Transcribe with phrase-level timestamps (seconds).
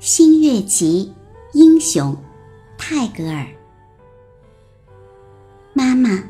[0.00, 1.12] 新月集
[1.52, 2.16] 英雄
[2.78, 3.46] 泰戈尔。
[5.74, 6.24] 妈妈，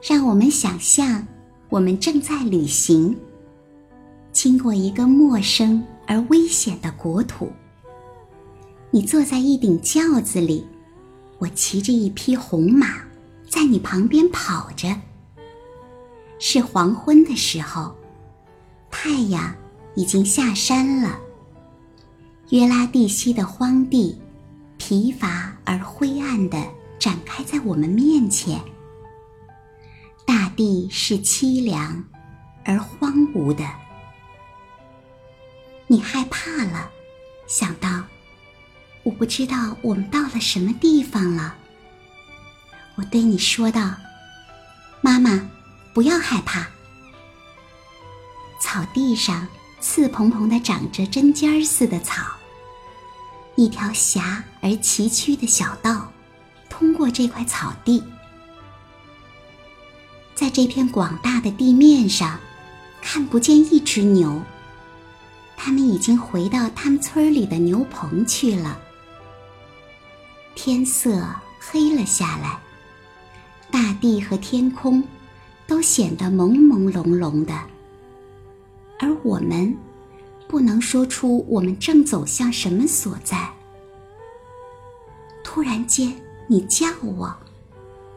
[0.00, 1.26] 让我们想象
[1.68, 3.18] 我们正在旅行，
[4.30, 7.50] 经过一个陌生而危险的国土。
[8.92, 10.64] 你坐在一顶轿子里，
[11.38, 13.00] 我骑着一匹红马，
[13.48, 14.96] 在你旁边跑着。
[16.38, 17.96] 是黄昏的时候，
[18.92, 19.52] 太阳
[19.96, 21.18] 已经下山了。
[22.50, 24.16] 约拉蒂西的荒地，
[24.78, 26.64] 疲乏而灰暗的
[26.96, 28.60] 展开在我们面前。
[30.24, 32.04] 大地是凄凉
[32.64, 33.68] 而荒芜的。
[35.88, 36.88] 你害怕了，
[37.48, 38.04] 想到
[39.02, 41.52] 我不知道我们到了什么地方了。
[42.94, 43.92] 我对你说道
[45.02, 45.48] ：“妈妈，
[45.92, 46.64] 不要害怕。”
[48.62, 49.48] 草地上。
[49.78, 52.22] 刺蓬蓬的长着针尖儿似的草，
[53.56, 56.12] 一条狭而崎岖的小道
[56.68, 58.02] 通过这块草地，
[60.34, 62.38] 在这片广大的地面上，
[63.00, 64.42] 看不见一只牛。
[65.56, 68.78] 他们已经回到他们村里的牛棚去了。
[70.54, 71.26] 天色
[71.58, 72.60] 黑了下来，
[73.70, 75.02] 大地和天空
[75.66, 77.54] 都显得朦朦胧胧的。
[78.98, 79.74] 而我们
[80.48, 83.50] 不能说出我们正走向什么所在。
[85.42, 86.14] 突然间，
[86.48, 87.34] 你叫我，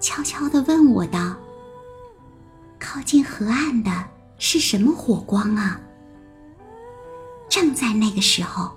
[0.00, 1.36] 悄悄地问我道
[2.78, 3.90] ：“靠近河岸的
[4.38, 5.80] 是什么火光啊？”
[7.48, 8.72] 正在那个时候，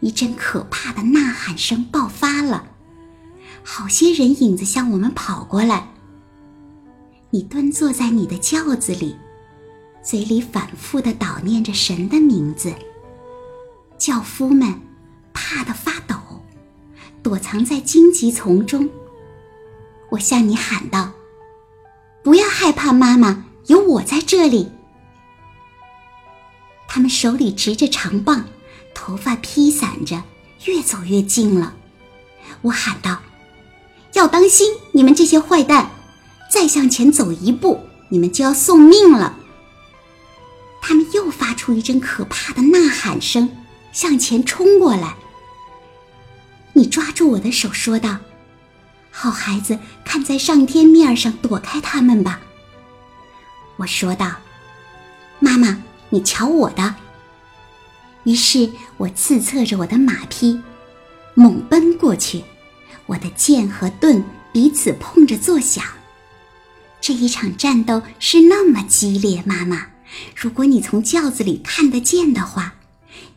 [0.00, 2.66] 一阵可怕的呐喊声爆发了，
[3.62, 5.88] 好些人影子向我们跑过来。
[7.30, 9.16] 你蹲坐在你的轿子里。
[10.04, 12.74] 嘴里反复的叨念着神的名字。
[13.96, 14.78] 轿夫们
[15.32, 16.14] 怕得发抖，
[17.22, 18.88] 躲藏在荆棘丛中。
[20.10, 21.10] 我向你喊道
[22.22, 24.70] ：“不要害怕，妈妈，有我在这里。”
[26.86, 28.44] 他们手里执着长棒，
[28.94, 30.22] 头发披散着，
[30.66, 31.74] 越走越近了。
[32.60, 33.20] 我喊道
[34.12, 35.90] ：“要当心，你们这些坏蛋！
[36.50, 37.80] 再向前走一步，
[38.10, 39.38] 你们就要送命了。”
[40.86, 43.48] 他们又发出一阵可怕的呐喊声，
[43.90, 45.14] 向前冲过来。
[46.74, 48.18] 你抓住我的手说道
[49.10, 52.38] ：“好孩子，看在上天面上，躲开他们吧。”
[53.78, 54.30] 我说道
[55.40, 56.94] ：“妈妈，你瞧我的。”
[58.24, 60.60] 于是我刺策着我的马匹，
[61.32, 62.44] 猛奔过去。
[63.06, 64.22] 我的剑和盾
[64.52, 65.82] 彼此碰着作响。
[67.06, 69.88] 这一场战斗是那么激烈，妈妈。
[70.34, 72.76] 如果你从轿子里看得见的话，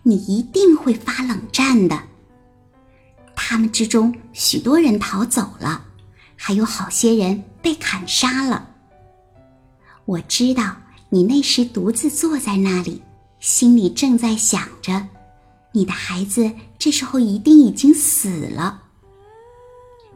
[0.04, 2.04] 你一定会发冷战的。
[3.36, 5.84] 他们之中许多人逃走了，
[6.38, 8.70] 还有好些人被砍杀了。
[10.06, 10.78] 我知道
[11.10, 13.02] 你那时独自坐在那里，
[13.42, 15.10] 心里正在想着，
[15.74, 16.50] 你的孩子
[16.80, 18.84] 这时候一定已经死了。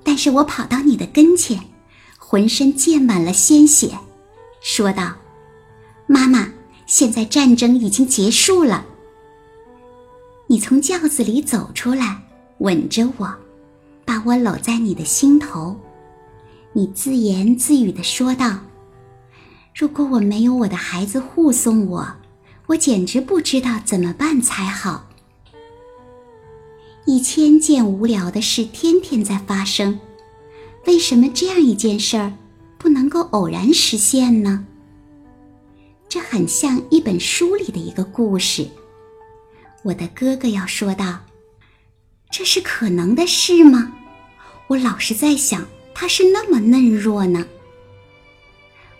[0.05, 1.61] 但是我跑到你的跟前，
[2.31, 3.91] 浑身溅满了鲜血，
[4.61, 5.13] 说道。
[6.07, 6.47] 妈妈，
[6.87, 8.85] 现在战争已经结束了。
[10.47, 12.21] 你从轿子里走出来，
[12.59, 13.35] 吻着我，
[14.05, 15.75] 把我搂在你的心头。
[16.71, 18.59] 你自言自语的说道
[19.75, 22.07] ：“如果我没有我的孩子护送我，
[22.67, 25.05] 我简直不知道怎么办才好。
[27.05, 29.99] 一千件无聊的事天天在发生，
[30.85, 32.33] 为什么这样一件事儿
[32.77, 34.65] 不能够偶然实现呢？”
[36.09, 38.67] 这很像一本书里的一个故事。
[39.83, 41.19] 我的哥哥要说道
[42.29, 43.93] ：“这是可能的事吗？”
[44.67, 47.45] 我老是在想，他是那么嫩弱呢。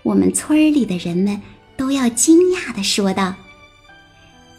[0.03, 1.42] 我们村里的人们
[1.78, 3.36] 都要惊讶的说道：“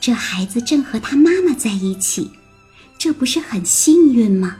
[0.00, 2.30] 这孩子正和他妈妈在一起，
[2.98, 4.58] 这不是很幸运吗？”